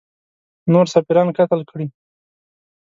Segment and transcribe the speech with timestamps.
[0.71, 1.85] نور سفیران قتل کړي.